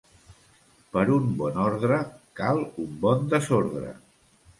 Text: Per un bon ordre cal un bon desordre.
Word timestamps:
Per 0.95 1.01
un 1.15 1.27
bon 1.41 1.59
ordre 1.63 1.99
cal 2.39 2.63
un 2.85 2.95
bon 3.05 3.29
desordre. 3.35 3.93